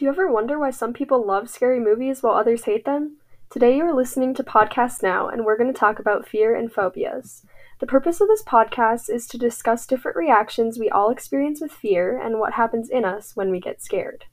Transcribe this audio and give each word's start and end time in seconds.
Do 0.00 0.06
you 0.06 0.12
ever 0.12 0.32
wonder 0.32 0.58
why 0.58 0.70
some 0.70 0.94
people 0.94 1.26
love 1.26 1.50
scary 1.50 1.78
movies 1.78 2.22
while 2.22 2.34
others 2.34 2.64
hate 2.64 2.86
them? 2.86 3.18
Today 3.50 3.76
you 3.76 3.84
are 3.84 3.94
listening 3.94 4.32
to 4.32 4.42
Podcast 4.42 5.02
Now, 5.02 5.28
and 5.28 5.44
we're 5.44 5.58
going 5.58 5.70
to 5.70 5.78
talk 5.78 5.98
about 5.98 6.26
fear 6.26 6.54
and 6.56 6.72
phobias. 6.72 7.44
The 7.80 7.86
purpose 7.86 8.18
of 8.22 8.28
this 8.28 8.42
podcast 8.42 9.10
is 9.10 9.26
to 9.26 9.36
discuss 9.36 9.84
different 9.84 10.16
reactions 10.16 10.78
we 10.78 10.88
all 10.88 11.10
experience 11.10 11.60
with 11.60 11.70
fear 11.70 12.18
and 12.18 12.38
what 12.38 12.54
happens 12.54 12.88
in 12.88 13.04
us 13.04 13.36
when 13.36 13.50
we 13.50 13.60
get 13.60 13.82
scared. 13.82 14.24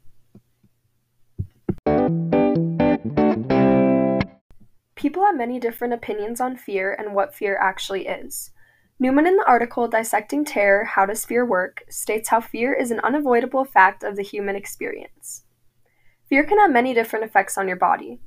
People 4.95 5.25
have 5.25 5.35
many 5.35 5.59
different 5.59 5.93
opinions 5.93 6.39
on 6.39 6.55
fear 6.55 6.95
and 6.97 7.13
what 7.13 7.35
fear 7.35 7.57
actually 7.61 8.07
is. 8.07 8.51
Newman, 9.01 9.27
in 9.27 9.35
the 9.35 9.45
article 9.45 9.89
Dissecting 9.89 10.45
Terror 10.45 10.85
How 10.85 11.05
Does 11.05 11.25
Fear 11.25 11.45
Work, 11.45 11.83
states 11.89 12.29
how 12.29 12.39
fear 12.39 12.73
is 12.73 12.89
an 12.89 13.01
unavoidable 13.01 13.65
fact 13.65 14.03
of 14.03 14.15
the 14.15 14.23
human 14.23 14.55
experience. 14.55 15.43
Fear 16.27 16.43
can 16.43 16.59
have 16.59 16.71
many 16.71 16.93
different 16.93 17.23
effects 17.23 17.57
on 17.57 17.67
your 17.67 17.77
body. 17.77 18.19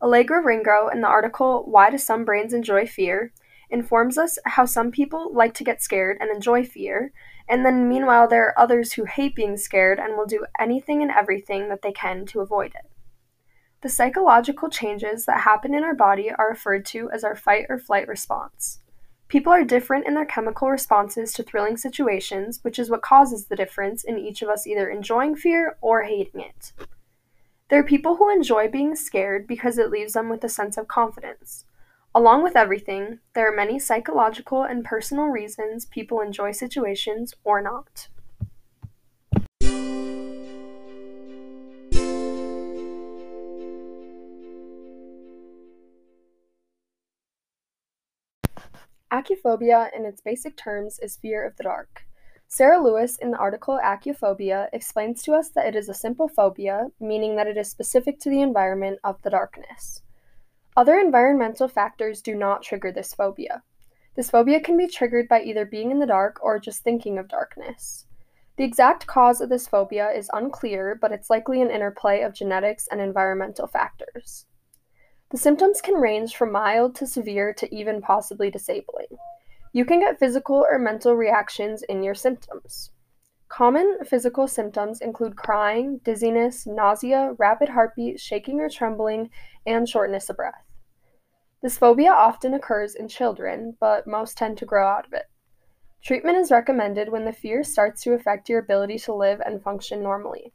Allegra 0.00 0.40
Ringo, 0.42 0.88
in 0.88 1.00
the 1.00 1.08
article 1.08 1.64
Why 1.66 1.90
Do 1.90 1.98
Some 1.98 2.24
Brains 2.24 2.54
Enjoy 2.54 2.86
Fear, 2.86 3.32
informs 3.68 4.16
us 4.16 4.38
how 4.44 4.64
some 4.64 4.92
people 4.92 5.32
like 5.32 5.54
to 5.54 5.64
get 5.64 5.82
scared 5.82 6.18
and 6.20 6.30
enjoy 6.30 6.64
fear, 6.64 7.12
and 7.48 7.66
then 7.66 7.88
meanwhile 7.88 8.28
there 8.28 8.46
are 8.46 8.58
others 8.58 8.92
who 8.92 9.04
hate 9.04 9.34
being 9.34 9.56
scared 9.56 9.98
and 9.98 10.16
will 10.16 10.26
do 10.26 10.46
anything 10.58 11.02
and 11.02 11.10
everything 11.10 11.68
that 11.68 11.82
they 11.82 11.92
can 11.92 12.24
to 12.26 12.40
avoid 12.40 12.72
it. 12.76 12.90
The 13.80 13.88
psychological 13.88 14.70
changes 14.70 15.26
that 15.26 15.40
happen 15.40 15.74
in 15.74 15.84
our 15.84 15.94
body 15.94 16.30
are 16.30 16.48
referred 16.48 16.84
to 16.86 17.10
as 17.10 17.24
our 17.24 17.36
fight 17.36 17.66
or 17.68 17.78
flight 17.78 18.08
response. 18.08 18.80
People 19.28 19.52
are 19.52 19.64
different 19.64 20.06
in 20.06 20.14
their 20.14 20.24
chemical 20.24 20.70
responses 20.70 21.32
to 21.34 21.42
thrilling 21.42 21.76
situations, 21.76 22.60
which 22.62 22.78
is 22.78 22.88
what 22.88 23.02
causes 23.02 23.46
the 23.46 23.56
difference 23.56 24.02
in 24.02 24.18
each 24.18 24.42
of 24.42 24.48
us 24.48 24.66
either 24.66 24.88
enjoying 24.88 25.36
fear 25.36 25.76
or 25.80 26.02
hating 26.02 26.40
it. 26.40 26.72
There 27.68 27.78
are 27.78 27.84
people 27.84 28.16
who 28.16 28.30
enjoy 28.30 28.68
being 28.68 28.96
scared 28.96 29.46
because 29.46 29.76
it 29.76 29.90
leaves 29.90 30.14
them 30.14 30.30
with 30.30 30.42
a 30.42 30.48
sense 30.48 30.78
of 30.78 30.88
confidence. 30.88 31.66
Along 32.14 32.42
with 32.42 32.56
everything, 32.56 33.18
there 33.34 33.46
are 33.52 33.54
many 33.54 33.78
psychological 33.78 34.62
and 34.62 34.86
personal 34.86 35.26
reasons 35.26 35.84
people 35.84 36.22
enjoy 36.22 36.52
situations 36.52 37.34
or 37.44 37.60
not. 37.60 38.08
Achluophobia, 49.12 49.94
in 49.94 50.06
its 50.06 50.22
basic 50.22 50.56
terms, 50.56 50.98
is 51.00 51.16
fear 51.16 51.44
of 51.44 51.58
the 51.58 51.64
dark. 51.64 52.07
Sarah 52.50 52.82
Lewis, 52.82 53.16
in 53.18 53.30
the 53.30 53.36
article 53.36 53.78
Achluophobia, 53.82 54.68
explains 54.72 55.22
to 55.22 55.34
us 55.34 55.50
that 55.50 55.66
it 55.66 55.76
is 55.76 55.90
a 55.90 55.94
simple 55.94 56.28
phobia, 56.28 56.86
meaning 56.98 57.36
that 57.36 57.46
it 57.46 57.58
is 57.58 57.70
specific 57.70 58.18
to 58.20 58.30
the 58.30 58.40
environment 58.40 58.98
of 59.04 59.20
the 59.20 59.28
darkness. 59.28 60.00
Other 60.74 60.98
environmental 60.98 61.68
factors 61.68 62.22
do 62.22 62.34
not 62.34 62.62
trigger 62.62 62.90
this 62.90 63.12
phobia. 63.12 63.62
This 64.16 64.30
phobia 64.30 64.60
can 64.60 64.78
be 64.78 64.86
triggered 64.86 65.28
by 65.28 65.42
either 65.42 65.66
being 65.66 65.90
in 65.90 65.98
the 65.98 66.06
dark 66.06 66.38
or 66.42 66.58
just 66.58 66.82
thinking 66.82 67.18
of 67.18 67.28
darkness. 67.28 68.06
The 68.56 68.64
exact 68.64 69.06
cause 69.06 69.42
of 69.42 69.50
this 69.50 69.68
phobia 69.68 70.10
is 70.10 70.30
unclear, 70.32 70.98
but 71.00 71.12
it's 71.12 71.28
likely 71.28 71.60
an 71.60 71.70
interplay 71.70 72.22
of 72.22 72.32
genetics 72.32 72.88
and 72.90 73.00
environmental 73.00 73.66
factors. 73.66 74.46
The 75.30 75.36
symptoms 75.36 75.82
can 75.82 75.94
range 75.96 76.34
from 76.34 76.50
mild 76.50 76.94
to 76.96 77.06
severe 77.06 77.52
to 77.52 77.72
even 77.72 78.00
possibly 78.00 78.50
disabling. 78.50 79.18
You 79.72 79.84
can 79.84 80.00
get 80.00 80.18
physical 80.18 80.66
or 80.68 80.78
mental 80.78 81.14
reactions 81.14 81.82
in 81.82 82.02
your 82.02 82.14
symptoms. 82.14 82.90
Common 83.48 83.98
physical 84.04 84.46
symptoms 84.46 85.00
include 85.00 85.36
crying, 85.36 86.00
dizziness, 86.04 86.66
nausea, 86.66 87.34
rapid 87.38 87.70
heartbeat, 87.70 88.20
shaking 88.20 88.60
or 88.60 88.68
trembling, 88.68 89.30
and 89.66 89.88
shortness 89.88 90.28
of 90.28 90.36
breath. 90.36 90.64
This 91.62 91.78
phobia 91.78 92.12
often 92.12 92.54
occurs 92.54 92.94
in 92.94 93.08
children, 93.08 93.76
but 93.80 94.06
most 94.06 94.36
tend 94.36 94.58
to 94.58 94.66
grow 94.66 94.86
out 94.86 95.06
of 95.06 95.12
it. 95.12 95.24
Treatment 96.02 96.38
is 96.38 96.50
recommended 96.50 97.08
when 97.08 97.24
the 97.24 97.32
fear 97.32 97.64
starts 97.64 98.02
to 98.02 98.12
affect 98.12 98.48
your 98.48 98.60
ability 98.60 98.98
to 99.00 99.14
live 99.14 99.40
and 99.44 99.62
function 99.62 100.02
normally. 100.02 100.52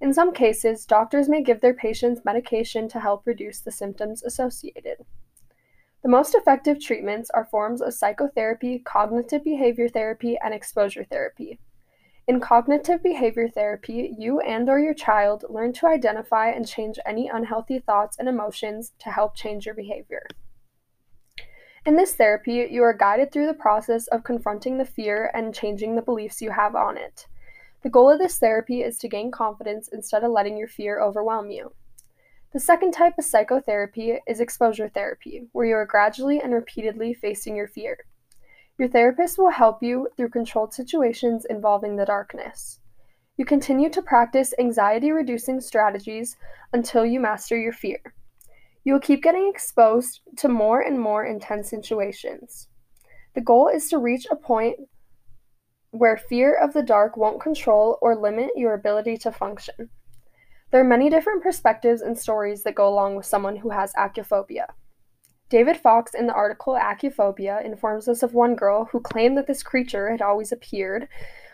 In 0.00 0.12
some 0.12 0.32
cases, 0.32 0.86
doctors 0.86 1.28
may 1.28 1.42
give 1.42 1.60
their 1.60 1.74
patients 1.74 2.24
medication 2.24 2.88
to 2.88 3.00
help 3.00 3.26
reduce 3.26 3.60
the 3.60 3.70
symptoms 3.70 4.22
associated. 4.22 5.04
The 6.02 6.08
most 6.08 6.34
effective 6.34 6.80
treatments 6.80 7.28
are 7.30 7.44
forms 7.44 7.82
of 7.82 7.92
psychotherapy, 7.92 8.78
cognitive 8.78 9.44
behavior 9.44 9.88
therapy, 9.88 10.38
and 10.42 10.54
exposure 10.54 11.04
therapy. 11.04 11.58
In 12.26 12.40
cognitive 12.40 13.02
behavior 13.02 13.48
therapy, 13.48 14.14
you 14.16 14.40
and 14.40 14.68
or 14.70 14.78
your 14.78 14.94
child 14.94 15.44
learn 15.50 15.74
to 15.74 15.86
identify 15.86 16.48
and 16.48 16.66
change 16.66 16.98
any 17.04 17.28
unhealthy 17.28 17.80
thoughts 17.80 18.18
and 18.18 18.28
emotions 18.28 18.92
to 19.00 19.10
help 19.10 19.34
change 19.34 19.66
your 19.66 19.74
behavior. 19.74 20.26
In 21.84 21.96
this 21.96 22.14
therapy, 22.14 22.66
you 22.70 22.82
are 22.82 22.94
guided 22.94 23.30
through 23.30 23.46
the 23.46 23.54
process 23.54 24.06
of 24.06 24.24
confronting 24.24 24.78
the 24.78 24.84
fear 24.84 25.30
and 25.34 25.54
changing 25.54 25.96
the 25.96 26.02
beliefs 26.02 26.40
you 26.40 26.50
have 26.50 26.74
on 26.74 26.96
it. 26.96 27.26
The 27.82 27.90
goal 27.90 28.10
of 28.10 28.18
this 28.18 28.38
therapy 28.38 28.82
is 28.82 28.98
to 28.98 29.08
gain 29.08 29.30
confidence 29.30 29.88
instead 29.88 30.22
of 30.22 30.32
letting 30.32 30.56
your 30.56 30.68
fear 30.68 31.00
overwhelm 31.00 31.50
you. 31.50 31.72
The 32.52 32.58
second 32.58 32.92
type 32.92 33.14
of 33.16 33.24
psychotherapy 33.24 34.18
is 34.26 34.40
exposure 34.40 34.88
therapy, 34.88 35.46
where 35.52 35.66
you 35.66 35.76
are 35.76 35.86
gradually 35.86 36.40
and 36.40 36.52
repeatedly 36.52 37.14
facing 37.14 37.54
your 37.54 37.68
fear. 37.68 37.98
Your 38.76 38.88
therapist 38.88 39.38
will 39.38 39.50
help 39.50 39.84
you 39.84 40.08
through 40.16 40.30
controlled 40.30 40.74
situations 40.74 41.46
involving 41.48 41.94
the 41.94 42.04
darkness. 42.04 42.80
You 43.36 43.44
continue 43.44 43.88
to 43.90 44.02
practice 44.02 44.52
anxiety 44.58 45.12
reducing 45.12 45.60
strategies 45.60 46.36
until 46.72 47.06
you 47.06 47.20
master 47.20 47.56
your 47.56 47.72
fear. 47.72 48.00
You 48.82 48.94
will 48.94 49.00
keep 49.00 49.22
getting 49.22 49.48
exposed 49.48 50.20
to 50.38 50.48
more 50.48 50.80
and 50.80 50.98
more 50.98 51.24
intense 51.24 51.70
situations. 51.70 52.66
The 53.36 53.42
goal 53.42 53.68
is 53.68 53.88
to 53.90 53.98
reach 53.98 54.26
a 54.28 54.34
point 54.34 54.76
where 55.92 56.16
fear 56.16 56.54
of 56.54 56.72
the 56.72 56.82
dark 56.82 57.16
won't 57.16 57.40
control 57.40 57.96
or 58.02 58.16
limit 58.16 58.50
your 58.56 58.74
ability 58.74 59.18
to 59.18 59.30
function. 59.30 59.90
There 60.70 60.80
are 60.80 60.84
many 60.84 61.10
different 61.10 61.42
perspectives 61.42 62.00
and 62.00 62.16
stories 62.16 62.62
that 62.62 62.76
go 62.76 62.88
along 62.88 63.16
with 63.16 63.26
someone 63.26 63.56
who 63.56 63.70
has 63.70 63.92
achluophobia. 63.94 64.66
David 65.48 65.76
Fox, 65.76 66.14
in 66.14 66.28
the 66.28 66.32
article 66.32 66.74
Achluophobia, 66.74 67.64
informs 67.64 68.06
us 68.06 68.22
of 68.22 68.34
one 68.34 68.54
girl 68.54 68.84
who 68.84 69.00
claimed 69.00 69.36
that 69.36 69.48
this 69.48 69.64
creature 69.64 70.12
had 70.12 70.22
always 70.22 70.52
appeared, 70.52 71.08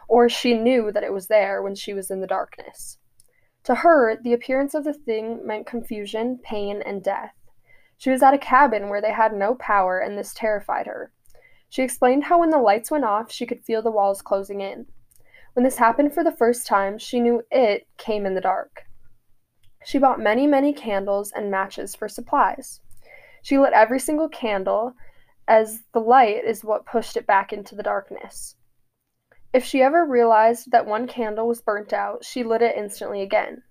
or 0.07 0.29
she 0.29 0.53
knew 0.53 0.93
that 0.93 1.03
it 1.03 1.15
was 1.15 1.29
there 1.29 1.63
when 1.63 1.75
she 1.75 1.95
was 1.95 2.11
in 2.11 2.21
the 2.21 2.27
darkness. 2.27 2.99
To 3.65 3.77
her, 3.77 4.21
the 4.23 4.35
appearance 4.35 4.75
of 4.75 4.85
the 4.85 4.93
thing 4.93 5.41
meant 5.47 5.67
confusion, 5.67 6.39
pain, 6.45 6.83
and 6.85 7.03
death. 7.03 7.33
She 7.97 8.11
was 8.11 8.23
at 8.23 8.35
a 8.35 8.39
cabin 8.39 8.91
where 8.91 9.01
they 9.01 9.13
had 9.13 9.33
no 9.33 9.55
power, 9.55 9.99
and 9.99 10.19
this 10.19 10.35
terrified 10.35 10.87
her. 10.87 11.11
She 11.71 11.83
explained 11.83 12.25
how 12.25 12.41
when 12.41 12.51
the 12.51 12.59
lights 12.59 12.91
went 12.91 13.05
off, 13.05 13.33
she 13.33 13.47
could 13.47 13.65
feel 13.65 13.81
the 13.81 13.91
walls 13.91 14.21
closing 14.21 14.61
in. 14.61 14.87
When 15.55 15.65
this 15.65 15.79
happened 15.79 16.13
for 16.13 16.23
the 16.23 16.37
first 16.37 16.67
time, 16.67 16.99
she 16.99 17.19
knew 17.19 17.43
it 17.51 17.89
came 17.97 18.27
in 18.27 18.35
the 18.35 18.43
dark. 18.43 18.86
She 19.85 19.99
bought 19.99 20.19
many, 20.19 20.47
many 20.47 20.73
candles 20.73 21.33
and 21.33 21.51
matches 21.51 21.95
for 21.95 22.09
supplies. 22.09 22.81
She 23.43 23.59
lit 23.59 23.73
every 23.73 24.01
single 24.01 24.29
candle, 24.29 24.95
as 25.47 25.83
the 25.93 26.01
light 26.01 26.45
is 26.45 26.65
what 26.65 26.87
pushed 26.87 27.17
it 27.17 27.27
back 27.27 27.53
into 27.53 27.75
the 27.75 27.83
darkness. 27.83 28.57
If 29.53 29.65
she 29.65 29.83
ever 29.83 30.05
realized 30.05 30.71
that 30.73 30.87
one 30.87 31.07
candle 31.07 31.47
was 31.47 31.63
burnt 31.63 31.93
out, 31.93 32.25
she 32.25 32.43
lit 32.43 32.63
it 32.63 32.77
instantly 32.77 33.23
again. 33.23 33.63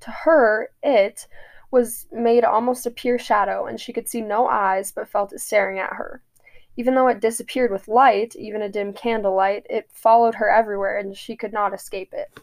To 0.00 0.10
her, 0.10 0.70
it 0.82 1.26
was 1.70 2.06
made 2.12 2.44
almost 2.44 2.86
a 2.86 2.90
pure 2.90 3.18
shadow, 3.18 3.66
and 3.66 3.80
she 3.80 3.92
could 3.92 4.08
see 4.08 4.20
no 4.20 4.46
eyes 4.46 4.92
but 4.92 5.08
felt 5.08 5.32
it 5.32 5.40
staring 5.40 5.78
at 5.78 5.94
her. 5.94 6.22
Even 6.76 6.94
though 6.94 7.08
it 7.08 7.20
disappeared 7.20 7.70
with 7.70 7.88
light, 7.88 8.34
even 8.36 8.62
a 8.62 8.68
dim 8.68 8.92
candlelight, 8.92 9.66
it 9.70 9.90
followed 9.92 10.36
her 10.36 10.48
everywhere 10.48 10.98
and 10.98 11.16
she 11.16 11.36
could 11.36 11.52
not 11.52 11.74
escape 11.74 12.12
it. 12.12 12.38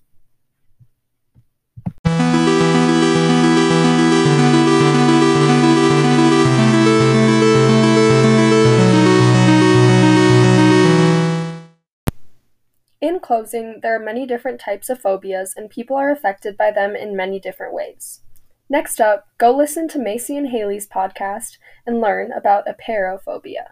In 13.02 13.20
closing, 13.20 13.80
there 13.82 13.96
are 13.96 14.00
many 14.00 14.28
different 14.28 14.62
types 14.62 14.88
of 14.88 15.02
phobias, 15.02 15.56
and 15.58 15.72
people 15.72 15.98
are 15.98 16.12
affected 16.12 16.56
by 16.56 16.70
them 16.70 16.96
in 16.96 17.16
many 17.16 17.40
different 17.40 17.74
ways. 17.74 18.22
Next 18.70 19.02
up, 19.02 19.28
go 19.40 19.52
listen 19.52 19.88
to 19.90 20.00
Macy 20.00 20.38
and 20.38 20.50
Haley's 20.50 20.88
podcast 20.88 21.58
and 21.86 22.00
learn 22.00 22.32
about 22.32 22.68
apeirophobia. 22.68 23.72